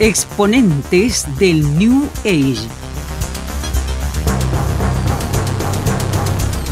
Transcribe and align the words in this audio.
Exponentes 0.00 1.26
del 1.40 1.76
New 1.76 2.08
Age. 2.20 2.68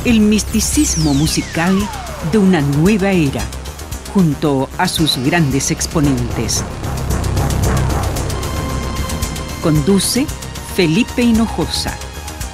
El 0.04 0.20
misticismo 0.20 1.12
musical 1.12 1.76
de 2.30 2.38
una 2.38 2.60
nueva 2.60 3.10
era, 3.10 3.42
junto 4.14 4.68
a 4.78 4.86
sus 4.86 5.16
grandes 5.18 5.72
exponentes. 5.72 6.62
Conduce 9.60 10.24
Felipe 10.76 11.22
Hinojosa, 11.22 11.98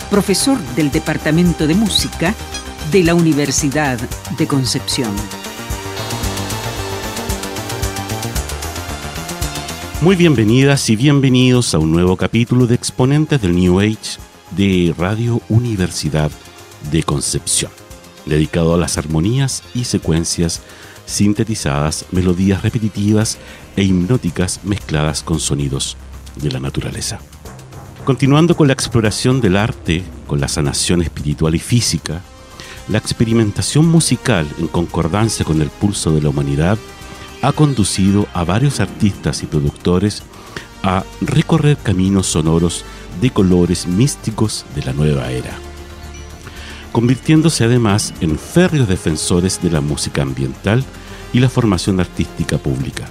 profesor 0.09 0.59
del 0.75 0.91
Departamento 0.91 1.67
de 1.67 1.75
Música 1.75 2.35
de 2.91 3.05
la 3.05 3.15
Universidad 3.15 3.99
de 4.39 4.47
Concepción. 4.47 5.13
Muy 10.03 10.17
bienvenidas 10.17 10.91
y 10.91 10.97
bienvenidos 10.97 11.75
a 11.75 11.79
un 11.79 11.93
nuevo 11.93 12.17
capítulo 12.17 12.67
de 12.67 12.75
Exponentes 12.75 13.41
del 13.41 13.55
New 13.55 13.79
Age 13.79 14.19
de 14.51 14.93
Radio 14.99 15.41
Universidad 15.49 16.33
de 16.91 17.05
Concepción, 17.05 17.71
dedicado 18.27 18.75
a 18.75 18.79
las 18.79 18.99
armonías 18.99 19.63
y 19.77 19.85
secuencias 19.85 20.61
sintetizadas, 21.07 22.07
melodías 22.11 22.63
repetitivas 22.65 23.39
e 23.77 23.85
hipnóticas 23.85 24.65
mezcladas 24.65 25.23
con 25.23 25.39
sonidos 25.39 25.97
de 26.35 26.51
la 26.51 26.59
naturaleza. 26.59 27.21
Continuando 28.05 28.57
con 28.57 28.67
la 28.67 28.73
exploración 28.73 29.41
del 29.41 29.57
arte, 29.57 30.03
con 30.27 30.41
la 30.41 30.49
sanación 30.49 31.03
espiritual 31.03 31.55
y 31.55 31.61
física, 31.61 32.23
la 32.89 32.99
experimentación 32.99 33.87
musical 33.87 34.49
en 34.59 34.67
concordancia 34.67 35.45
con 35.45 35.63
el 35.63 35.71
pulso 35.71 36.11
de 36.11 36.23
la 36.23 36.31
humanidad 36.31 36.77
ha 37.43 37.53
conducido 37.53 38.29
a 38.33 38.45
varios 38.45 38.81
artistas 38.81 39.43
y 39.43 39.47
productores 39.47 40.23
a 40.83 41.05
recorrer 41.21 41.77
caminos 41.77 42.27
sonoros 42.29 42.85
de 43.21 43.31
colores 43.31 43.87
místicos 43.87 44.65
de 44.75 44.83
la 44.83 44.93
nueva 44.93 45.31
era, 45.31 45.53
convirtiéndose 46.93 47.65
además 47.65 48.15
en 48.21 48.39
férreos 48.39 48.89
defensores 48.89 49.61
de 49.61 49.71
la 49.71 49.81
música 49.81 50.23
ambiental 50.23 50.85
y 51.33 51.41
la 51.41 51.49
formación 51.49 52.01
artística 52.01 52.59
pública. 52.59 53.09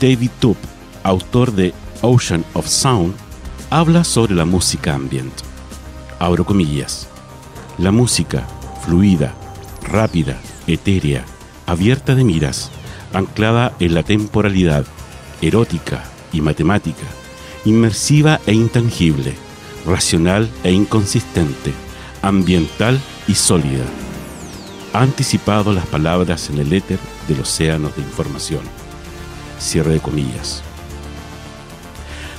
David 0.00 0.30
Tubb, 0.40 0.56
autor 1.02 1.52
de 1.52 1.72
Ocean 2.02 2.44
of 2.54 2.66
Sound, 2.66 3.14
habla 3.70 4.04
sobre 4.04 4.34
la 4.34 4.44
música 4.44 4.94
ambient. 4.94 5.32
Abro 6.18 6.44
comillas. 6.44 7.08
La 7.78 7.92
música, 7.92 8.46
fluida, 8.84 9.34
rápida, 9.82 10.40
etérea, 10.66 11.24
abierta 11.66 12.14
de 12.14 12.24
miras, 12.24 12.70
anclada 13.16 13.74
en 13.80 13.94
la 13.94 14.02
temporalidad, 14.02 14.84
erótica 15.40 16.04
y 16.32 16.40
matemática, 16.40 17.06
inmersiva 17.64 18.40
e 18.46 18.52
intangible, 18.52 19.34
racional 19.86 20.50
e 20.62 20.72
inconsistente, 20.72 21.72
ambiental 22.22 23.00
y 23.26 23.34
sólida. 23.34 23.84
Ha 24.92 25.00
anticipado 25.00 25.72
las 25.72 25.86
palabras 25.86 26.50
en 26.50 26.58
el 26.58 26.72
éter 26.72 26.98
del 27.26 27.40
océano 27.40 27.90
de 27.96 28.02
información. 28.02 28.62
Cierre 29.58 29.94
de 29.94 30.00
comillas. 30.00 30.62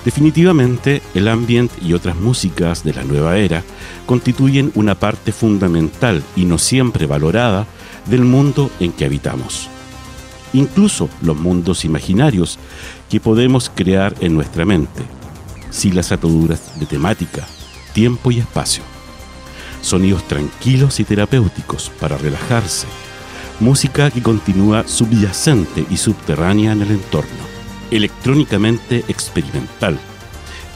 Definitivamente, 0.06 1.02
el 1.16 1.28
ambient 1.28 1.72
y 1.82 1.94
otras 1.94 2.16
músicas 2.16 2.84
de 2.84 2.94
la 2.94 3.04
nueva 3.04 3.38
era 3.38 3.64
constituyen 4.06 4.72
una 4.76 4.96
parte 4.96 5.32
fundamental 5.32 6.24
y 6.36 6.46
no 6.46 6.58
siempre 6.58 7.08
valorada 7.08 7.66
del 8.06 8.24
mundo 8.24 8.70
en 8.80 8.94
que 8.94 9.06
habitamos 9.06 9.70
incluso 10.58 11.10
los 11.22 11.38
mundos 11.38 11.86
imaginarios 11.86 12.58
que 13.10 13.20
podemos 13.20 13.72
crear 13.74 14.16
en 14.20 14.34
nuestra 14.34 14.66
mente, 14.66 15.04
sin 15.70 15.96
las 15.96 16.12
ataduras 16.12 16.80
de 16.80 16.86
temática, 16.86 17.46
tiempo 17.94 18.32
y 18.32 18.40
espacio. 18.40 18.84
Sonidos 19.82 20.28
tranquilos 20.28 21.00
y 21.00 21.04
terapéuticos 21.04 21.92
para 22.00 22.18
relajarse, 22.18 22.88
música 23.60 24.10
que 24.12 24.22
continúa 24.22 24.88
subyacente 24.88 25.86
y 25.90 25.98
subterránea 25.98 26.72
en 26.72 26.82
el 26.82 26.92
entorno, 26.92 27.46
electrónicamente 27.92 29.06
experimental, 29.08 29.98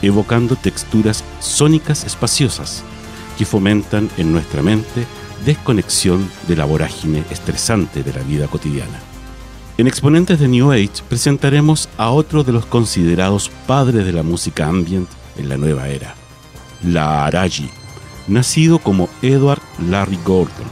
evocando 0.00 0.56
texturas 0.56 1.24
sónicas 1.40 2.04
espaciosas 2.04 2.82
que 3.36 3.44
fomentan 3.44 4.08
en 4.16 4.32
nuestra 4.32 4.62
mente 4.62 5.06
desconexión 5.44 6.30
de 6.46 6.56
la 6.56 6.64
vorágine 6.64 7.24
estresante 7.30 8.02
de 8.02 8.12
la 8.12 8.22
vida 8.22 8.46
cotidiana. 8.46 9.11
En 9.78 9.86
Exponentes 9.86 10.38
de 10.38 10.48
New 10.48 10.70
Age 10.70 11.02
presentaremos 11.08 11.88
a 11.96 12.10
otro 12.10 12.44
de 12.44 12.52
los 12.52 12.66
considerados 12.66 13.50
padres 13.66 14.04
de 14.04 14.12
la 14.12 14.22
música 14.22 14.68
ambient 14.68 15.08
en 15.38 15.48
la 15.48 15.56
nueva 15.56 15.88
era, 15.88 16.14
la 16.84 17.24
Araji, 17.24 17.70
nacido 18.28 18.78
como 18.78 19.08
Edward 19.22 19.62
Larry 19.88 20.18
Gordon 20.26 20.66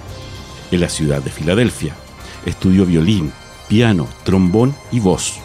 en 0.71 0.81
la 0.81 0.91
ciudad 0.91 1.23
de 1.23 1.31
Filadelfia. 1.31 1.97
Estudió 2.45 2.85
violín, 2.85 3.33
piano, 3.71 4.07
trombón 4.23 4.75
y 4.93 5.01
voz. 5.01 5.37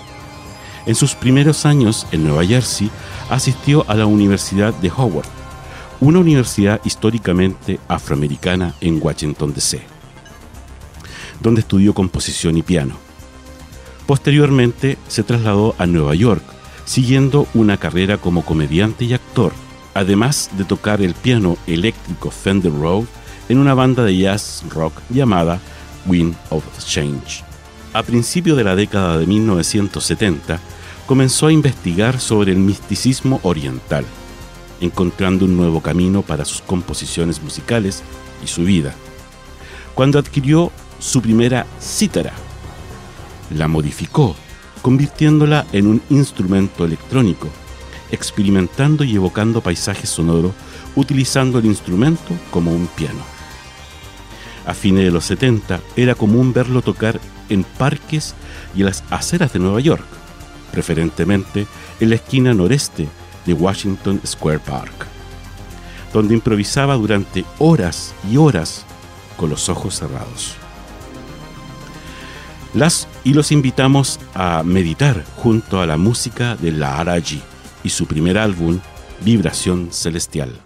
En 0.85 0.95
sus 0.95 1.15
primeros 1.15 1.65
años 1.65 2.07
en 2.11 2.27
Nueva 2.27 2.45
Jersey 2.45 2.91
asistió 3.29 3.89
a 3.89 3.95
la 3.95 4.05
Universidad 4.05 4.73
de 4.73 4.91
Howard, 4.91 5.29
una 6.01 6.19
universidad 6.19 6.81
históricamente 6.83 7.79
afroamericana 7.87 8.75
en 8.81 8.99
Washington, 9.01 9.53
D.C., 9.53 9.81
donde 11.39 11.61
estudió 11.61 11.93
composición 11.93 12.57
y 12.57 12.61
piano. 12.61 13.04
Posteriormente 14.05 14.97
se 15.07 15.23
trasladó 15.23 15.75
a 15.79 15.87
Nueva 15.87 16.13
York, 16.13 16.43
siguiendo 16.85 17.47
una 17.55 17.77
carrera 17.77 18.17
como 18.17 18.45
comediante 18.45 19.05
y 19.05 19.13
actor, 19.13 19.51
además 19.95 20.51
de 20.57 20.63
tocar 20.63 21.01
el 21.01 21.15
piano 21.15 21.57
eléctrico 21.65 22.29
Fender 22.29 22.71
Rhodes 22.71 23.09
en 23.49 23.57
una 23.57 23.73
banda 23.73 24.03
de 24.03 24.17
jazz 24.17 24.63
rock 24.69 24.93
llamada 25.09 25.59
Wind 26.05 26.35
of 26.51 26.63
Change. 26.85 27.43
A 27.93 28.03
principios 28.03 28.57
de 28.57 28.63
la 28.63 28.75
década 28.75 29.17
de 29.17 29.25
1970, 29.25 30.59
comenzó 31.07 31.47
a 31.47 31.53
investigar 31.53 32.19
sobre 32.19 32.51
el 32.51 32.57
misticismo 32.57 33.39
oriental, 33.41 34.05
encontrando 34.81 35.45
un 35.45 35.55
nuevo 35.55 35.81
camino 35.81 36.21
para 36.21 36.45
sus 36.45 36.61
composiciones 36.61 37.41
musicales 37.41 38.03
y 38.43 38.47
su 38.47 38.63
vida. 38.63 38.93
Cuando 39.95 40.19
adquirió 40.19 40.71
su 40.99 41.21
primera 41.21 41.65
cítara, 41.79 42.33
la 43.49 43.67
modificó, 43.67 44.35
convirtiéndola 44.81 45.65
en 45.71 45.87
un 45.87 46.01
instrumento 46.09 46.85
electrónico, 46.85 47.47
experimentando 48.11 49.03
y 49.03 49.15
evocando 49.15 49.61
paisajes 49.61 50.09
sonoros 50.09 50.53
utilizando 50.95 51.59
el 51.59 51.65
instrumento 51.65 52.33
como 52.51 52.71
un 52.71 52.87
piano. 52.87 53.23
A 54.65 54.73
fines 54.73 55.03
de 55.03 55.11
los 55.11 55.25
70 55.25 55.79
era 55.95 56.15
común 56.15 56.53
verlo 56.53 56.81
tocar 56.81 57.19
en 57.49 57.63
parques 57.63 58.33
y 58.75 58.79
en 58.79 58.87
las 58.87 59.03
aceras 59.09 59.53
de 59.53 59.59
Nueva 59.59 59.79
York, 59.79 60.05
preferentemente 60.71 61.67
en 61.99 62.09
la 62.09 62.15
esquina 62.15 62.53
noreste 62.53 63.07
de 63.45 63.53
Washington 63.53 64.19
Square 64.25 64.59
Park, 64.59 65.05
donde 66.13 66.33
improvisaba 66.33 66.95
durante 66.95 67.45
horas 67.59 68.13
y 68.29 68.37
horas 68.37 68.85
con 69.37 69.49
los 69.49 69.69
ojos 69.69 69.95
cerrados. 69.95 70.55
Las 72.75 73.07
y 73.23 73.33
los 73.33 73.53
invitamos 73.53 74.19
a 74.33 74.61
meditar 74.63 75.23
junto 75.37 75.79
a 75.79 75.85
la 75.85 75.95
música 75.95 76.57
de 76.57 76.73
la 76.73 76.99
Araji 76.99 77.41
y 77.85 77.89
su 77.89 78.05
primer 78.05 78.37
álbum, 78.37 78.81
Vibración 79.21 79.87
Celestial. 79.91 80.64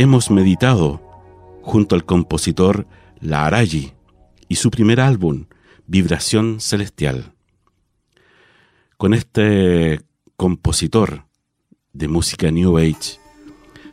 Hemos 0.00 0.30
meditado 0.30 1.02
junto 1.62 1.96
al 1.96 2.04
compositor 2.04 2.86
La 3.20 3.46
Arayi 3.46 3.94
y 4.46 4.54
su 4.54 4.70
primer 4.70 5.00
álbum, 5.00 5.46
Vibración 5.88 6.60
Celestial. 6.60 7.32
Con 8.96 9.12
este 9.12 10.00
compositor 10.36 11.24
de 11.92 12.06
música 12.06 12.48
New 12.52 12.78
Age, 12.78 13.18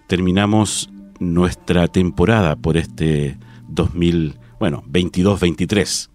terminamos 0.07 0.91
nuestra 1.19 1.87
temporada 1.87 2.55
por 2.55 2.77
este 2.77 3.39
2000, 3.67 4.37
bueno, 4.59 4.83
22-23 4.87 6.11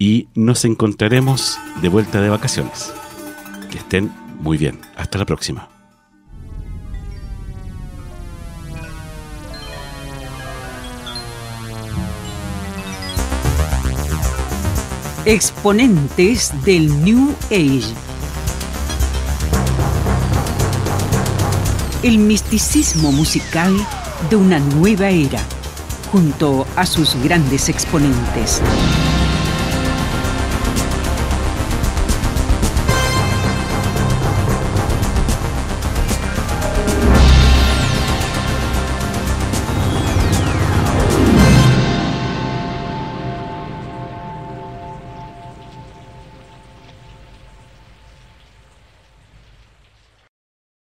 y 0.00 0.26
nos 0.34 0.64
encontraremos 0.64 1.60
de 1.80 1.88
vuelta 1.88 2.20
de 2.20 2.28
vacaciones. 2.28 2.92
Que 3.70 3.78
estén 3.78 4.10
muy 4.40 4.58
bien. 4.58 4.80
Hasta 4.96 5.18
la 5.18 5.26
próxima. 5.26 5.79
Exponentes 15.26 16.50
del 16.64 17.04
New 17.04 17.34
Age. 17.50 17.92
El 22.02 22.16
misticismo 22.16 23.12
musical 23.12 23.76
de 24.30 24.36
una 24.36 24.58
nueva 24.58 25.10
era, 25.10 25.40
junto 26.10 26.66
a 26.74 26.86
sus 26.86 27.14
grandes 27.22 27.68
exponentes. 27.68 28.62